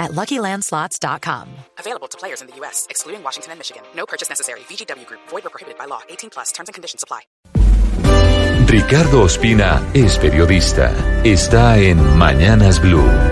at 0.00 0.10
LuckyLandSlots.com. 0.10 1.48
Available 1.78 2.08
to 2.08 2.18
players 2.18 2.40
in 2.42 2.48
the 2.48 2.56
U.S., 2.56 2.88
excluding 2.90 3.22
Washington 3.22 3.52
and 3.52 3.60
Michigan. 3.60 3.84
No 3.94 4.06
purchase 4.06 4.28
necessary. 4.28 4.60
VGW 4.60 5.06
Group. 5.06 5.20
Void 5.28 5.46
or 5.46 5.50
prohibited 5.50 5.78
by 5.78 5.84
law. 5.84 6.00
18 6.08 6.30
plus. 6.30 6.50
Terms 6.50 6.68
and 6.68 6.74
conditions 6.74 7.04
apply. 7.04 7.20
Ricardo 8.66 9.22
Ospina 9.22 9.82
es 9.94 10.18
periodista. 10.18 10.92
Está 11.24 11.78
en 11.78 11.98
Mañanas 12.16 12.80
Blue. 12.80 13.29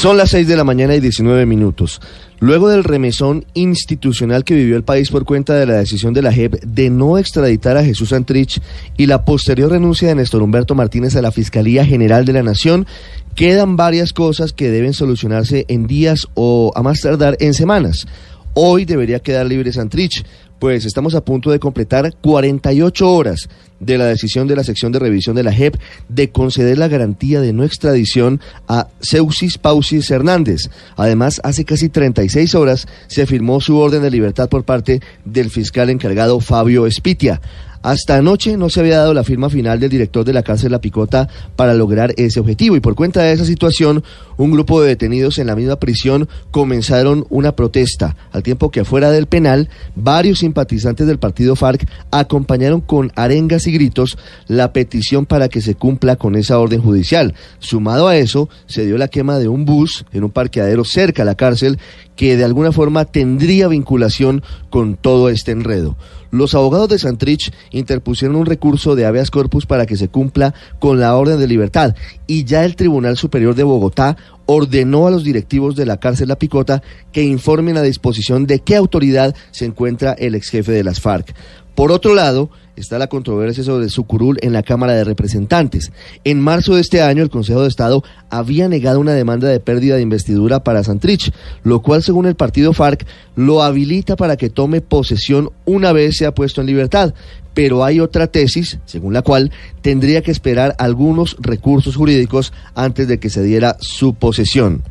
Son 0.00 0.16
las 0.16 0.30
6 0.30 0.48
de 0.48 0.56
la 0.56 0.64
mañana 0.64 0.94
y 0.94 1.00
19 1.00 1.44
minutos. 1.44 2.00
Luego 2.38 2.70
del 2.70 2.84
remesón 2.84 3.44
institucional 3.52 4.44
que 4.44 4.54
vivió 4.54 4.78
el 4.78 4.82
país 4.82 5.10
por 5.10 5.26
cuenta 5.26 5.52
de 5.52 5.66
la 5.66 5.74
decisión 5.74 6.14
de 6.14 6.22
la 6.22 6.32
JEP 6.32 6.54
de 6.64 6.88
no 6.88 7.18
extraditar 7.18 7.76
a 7.76 7.84
Jesús 7.84 8.08
Santrich 8.08 8.62
y 8.96 9.04
la 9.04 9.26
posterior 9.26 9.70
renuncia 9.70 10.08
de 10.08 10.14
Néstor 10.14 10.40
Humberto 10.40 10.74
Martínez 10.74 11.16
a 11.16 11.20
la 11.20 11.32
Fiscalía 11.32 11.84
General 11.84 12.24
de 12.24 12.32
la 12.32 12.42
Nación, 12.42 12.86
quedan 13.34 13.76
varias 13.76 14.14
cosas 14.14 14.54
que 14.54 14.70
deben 14.70 14.94
solucionarse 14.94 15.66
en 15.68 15.86
días 15.86 16.28
o 16.32 16.72
a 16.74 16.82
más 16.82 17.02
tardar 17.02 17.36
en 17.38 17.52
semanas. 17.52 18.06
Hoy 18.54 18.86
debería 18.86 19.18
quedar 19.18 19.44
libre 19.44 19.70
Santrich, 19.70 20.24
pues 20.60 20.84
estamos 20.84 21.14
a 21.14 21.24
punto 21.24 21.50
de 21.50 21.58
completar 21.58 22.14
48 22.20 23.10
horas 23.10 23.48
de 23.80 23.96
la 23.96 24.04
decisión 24.04 24.46
de 24.46 24.54
la 24.54 24.62
sección 24.62 24.92
de 24.92 24.98
revisión 24.98 25.34
de 25.34 25.42
la 25.42 25.52
JEP 25.52 25.76
de 26.08 26.30
conceder 26.30 26.76
la 26.76 26.86
garantía 26.86 27.40
de 27.40 27.54
no 27.54 27.64
extradición 27.64 28.40
a 28.68 28.88
Seusis 29.00 29.56
Pausis 29.56 30.10
Hernández. 30.10 30.68
Además, 30.96 31.40
hace 31.44 31.64
casi 31.64 31.88
36 31.88 32.54
horas 32.54 32.86
se 33.06 33.26
firmó 33.26 33.62
su 33.62 33.78
orden 33.78 34.02
de 34.02 34.10
libertad 34.10 34.50
por 34.50 34.64
parte 34.64 35.00
del 35.24 35.50
fiscal 35.50 35.88
encargado 35.88 36.40
Fabio 36.40 36.86
Espitia. 36.86 37.40
Hasta 37.82 38.16
anoche 38.16 38.58
no 38.58 38.68
se 38.68 38.80
había 38.80 38.98
dado 38.98 39.14
la 39.14 39.24
firma 39.24 39.48
final 39.48 39.80
del 39.80 39.88
director 39.88 40.22
de 40.24 40.34
la 40.34 40.42
cárcel 40.42 40.72
La 40.72 40.82
Picota 40.82 41.28
para 41.56 41.72
lograr 41.72 42.12
ese 42.18 42.38
objetivo 42.38 42.76
y 42.76 42.80
por 42.80 42.94
cuenta 42.94 43.22
de 43.22 43.32
esa 43.32 43.46
situación, 43.46 44.04
un 44.36 44.50
grupo 44.50 44.82
de 44.82 44.88
detenidos 44.88 45.38
en 45.38 45.46
la 45.46 45.56
misma 45.56 45.76
prisión 45.76 46.28
comenzaron 46.50 47.26
una 47.30 47.56
protesta, 47.56 48.16
al 48.32 48.42
tiempo 48.42 48.70
que 48.70 48.80
afuera 48.80 49.10
del 49.10 49.26
penal, 49.26 49.70
varios 49.96 50.40
simpatizantes 50.40 51.06
del 51.06 51.18
partido 51.18 51.56
FARC 51.56 51.88
acompañaron 52.10 52.82
con 52.82 53.12
arengas 53.16 53.66
y 53.66 53.72
gritos 53.72 54.18
la 54.46 54.74
petición 54.74 55.24
para 55.24 55.48
que 55.48 55.62
se 55.62 55.74
cumpla 55.74 56.16
con 56.16 56.36
esa 56.36 56.58
orden 56.58 56.82
judicial. 56.82 57.34
Sumado 57.60 58.08
a 58.08 58.16
eso, 58.16 58.50
se 58.66 58.84
dio 58.84 58.98
la 58.98 59.08
quema 59.08 59.38
de 59.38 59.48
un 59.48 59.64
bus 59.64 60.04
en 60.12 60.24
un 60.24 60.30
parqueadero 60.30 60.84
cerca 60.84 61.22
a 61.22 61.26
la 61.26 61.34
cárcel 61.34 61.78
que 62.14 62.36
de 62.36 62.44
alguna 62.44 62.72
forma 62.72 63.06
tendría 63.06 63.68
vinculación 63.68 64.42
con 64.68 64.96
todo 64.96 65.30
este 65.30 65.52
enredo. 65.52 65.96
Los 66.30 66.54
abogados 66.54 66.88
de 66.88 66.98
Santrich 66.98 67.52
interpusieron 67.70 68.36
un 68.36 68.46
recurso 68.46 68.94
de 68.94 69.06
habeas 69.06 69.30
corpus 69.30 69.66
para 69.66 69.86
que 69.86 69.96
se 69.96 70.08
cumpla 70.08 70.54
con 70.78 71.00
la 71.00 71.16
orden 71.16 71.38
de 71.38 71.46
libertad 71.46 71.94
y 72.26 72.44
ya 72.44 72.64
el 72.64 72.76
Tribunal 72.76 73.16
Superior 73.16 73.54
de 73.54 73.62
Bogotá 73.62 74.16
ordenó 74.46 75.06
a 75.06 75.10
los 75.10 75.24
directivos 75.24 75.76
de 75.76 75.86
la 75.86 75.98
cárcel 75.98 76.28
La 76.28 76.38
Picota 76.38 76.82
que 77.12 77.22
informen 77.22 77.76
a 77.76 77.82
disposición 77.82 78.46
de 78.46 78.60
qué 78.60 78.76
autoridad 78.76 79.34
se 79.52 79.64
encuentra 79.64 80.12
el 80.12 80.34
ex 80.34 80.50
jefe 80.50 80.72
de 80.72 80.84
las 80.84 81.00
FARC. 81.00 81.34
Por 81.74 81.92
otro 81.92 82.14
lado, 82.14 82.50
está 82.80 82.98
la 82.98 83.08
controversia 83.08 83.64
sobre 83.64 83.88
su 83.88 84.04
curul 84.04 84.38
en 84.42 84.52
la 84.52 84.62
Cámara 84.62 84.94
de 84.94 85.04
Representantes. 85.04 85.92
En 86.24 86.40
marzo 86.40 86.74
de 86.74 86.80
este 86.80 87.02
año, 87.02 87.22
el 87.22 87.30
Consejo 87.30 87.62
de 87.62 87.68
Estado 87.68 88.02
había 88.30 88.68
negado 88.68 89.00
una 89.00 89.12
demanda 89.12 89.48
de 89.48 89.60
pérdida 89.60 89.96
de 89.96 90.02
investidura 90.02 90.64
para 90.64 90.84
Santrich, 90.84 91.32
lo 91.62 91.82
cual, 91.82 92.02
según 92.02 92.26
el 92.26 92.34
partido 92.34 92.72
FARC, 92.72 93.06
lo 93.36 93.62
habilita 93.62 94.16
para 94.16 94.36
que 94.36 94.50
tome 94.50 94.80
posesión 94.80 95.50
una 95.64 95.92
vez 95.92 96.16
sea 96.16 96.34
puesto 96.34 96.60
en 96.60 96.66
libertad. 96.66 97.14
Pero 97.54 97.84
hay 97.84 98.00
otra 98.00 98.28
tesis, 98.28 98.78
según 98.84 99.12
la 99.12 99.22
cual 99.22 99.50
tendría 99.82 100.22
que 100.22 100.30
esperar 100.30 100.74
algunos 100.78 101.36
recursos 101.40 101.96
jurídicos 101.96 102.52
antes 102.74 103.08
de 103.08 103.18
que 103.18 103.30
se 103.30 103.42
diera 103.42 103.76
su 103.80 104.14
posesión. 104.14 104.82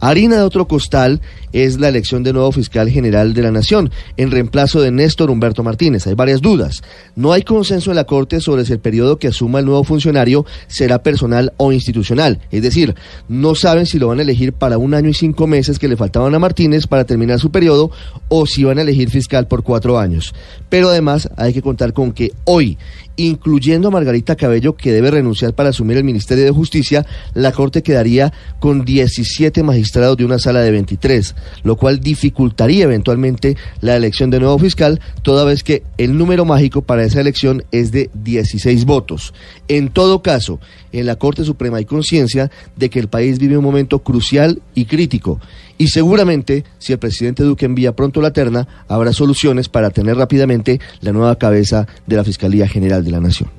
Harina 0.00 0.36
de 0.36 0.42
otro 0.42 0.68
costal 0.68 1.20
es 1.52 1.80
la 1.80 1.88
elección 1.88 2.22
de 2.22 2.32
nuevo 2.32 2.52
fiscal 2.52 2.88
general 2.88 3.34
de 3.34 3.42
la 3.42 3.50
Nación, 3.50 3.90
en 4.16 4.30
reemplazo 4.30 4.80
de 4.80 4.90
Néstor 4.90 5.30
Humberto 5.30 5.62
Martínez. 5.62 6.06
Hay 6.06 6.14
varias 6.14 6.40
dudas. 6.40 6.82
No 7.16 7.32
hay 7.32 7.42
consenso 7.42 7.90
en 7.90 7.96
la 7.96 8.04
Corte 8.04 8.40
sobre 8.40 8.64
si 8.64 8.72
el 8.72 8.80
periodo 8.80 9.18
que 9.18 9.28
asuma 9.28 9.58
el 9.58 9.64
nuevo 9.64 9.84
funcionario 9.84 10.44
será 10.66 11.02
personal 11.02 11.52
o 11.56 11.72
institucional. 11.72 12.40
Es 12.50 12.62
decir, 12.62 12.94
no 13.28 13.54
saben 13.54 13.86
si 13.86 13.98
lo 13.98 14.08
van 14.08 14.18
a 14.18 14.22
elegir 14.22 14.52
para 14.52 14.78
un 14.78 14.94
año 14.94 15.08
y 15.08 15.14
cinco 15.14 15.46
meses 15.46 15.78
que 15.78 15.88
le 15.88 15.96
faltaban 15.96 16.34
a 16.34 16.38
Martínez 16.38 16.86
para 16.86 17.04
terminar 17.04 17.40
su 17.40 17.50
periodo 17.50 17.90
o 18.28 18.46
si 18.46 18.64
van 18.64 18.78
a 18.78 18.82
elegir 18.82 19.10
fiscal 19.10 19.48
por 19.48 19.62
cuatro 19.62 19.98
años. 19.98 20.34
Pero 20.68 20.90
además 20.90 21.28
hay 21.36 21.52
que 21.52 21.62
contar 21.62 21.92
con 21.92 22.12
que 22.12 22.32
hoy 22.44 22.78
incluyendo 23.18 23.88
a 23.88 23.90
Margarita 23.90 24.34
Cabello, 24.34 24.74
que 24.74 24.92
debe 24.92 25.10
renunciar 25.10 25.54
para 25.54 25.68
asumir 25.68 25.98
el 25.98 26.04
Ministerio 26.04 26.44
de 26.44 26.50
Justicia, 26.50 27.04
la 27.34 27.52
Corte 27.52 27.82
quedaría 27.82 28.32
con 28.58 28.84
17 28.86 29.62
magistrados 29.62 30.16
de 30.16 30.24
una 30.24 30.38
sala 30.38 30.60
de 30.60 30.70
23 30.70 31.34
lo 31.62 31.76
cual 31.76 32.00
dificultaría 32.00 32.84
eventualmente 32.84 33.56
la 33.80 33.96
elección 33.96 34.30
de 34.30 34.40
nuevo 34.40 34.58
fiscal, 34.58 35.00
toda 35.22 35.44
vez 35.44 35.62
que 35.62 35.82
el 35.96 36.16
número 36.16 36.44
mágico 36.44 36.82
para 36.82 37.04
esa 37.04 37.20
elección 37.20 37.64
es 37.72 37.90
de 37.90 38.10
16 38.14 38.84
votos. 38.84 39.34
En 39.68 39.90
todo 39.90 40.22
caso, 40.22 40.60
en 40.92 41.06
la 41.06 41.16
Corte 41.16 41.44
Suprema 41.44 41.78
hay 41.78 41.84
conciencia 41.84 42.50
de 42.76 42.90
que 42.90 42.98
el 42.98 43.08
país 43.08 43.38
vive 43.38 43.58
un 43.58 43.64
momento 43.64 44.00
crucial 44.00 44.62
y 44.74 44.86
crítico. 44.86 45.40
Y 45.76 45.88
seguramente, 45.88 46.64
si 46.78 46.92
el 46.92 46.98
presidente 46.98 47.44
Duque 47.44 47.64
envía 47.64 47.94
pronto 47.94 48.20
la 48.20 48.32
terna, 48.32 48.66
habrá 48.88 49.12
soluciones 49.12 49.68
para 49.68 49.90
tener 49.90 50.16
rápidamente 50.16 50.80
la 51.00 51.12
nueva 51.12 51.36
cabeza 51.36 51.86
de 52.06 52.16
la 52.16 52.24
Fiscalía 52.24 52.66
General 52.66 53.04
de 53.08 53.12
la 53.12 53.20
Nación. 53.20 53.57